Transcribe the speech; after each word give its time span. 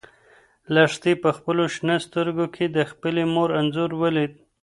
لښتې 0.73 1.11
په 1.23 1.29
خپلو 1.37 1.63
شنه 1.75 1.95
سترګو 2.05 2.45
کې 2.55 2.65
د 2.69 2.77
خپلې 2.91 3.23
مور 3.33 3.49
انځور 3.59 3.91
ولید. 4.01 4.33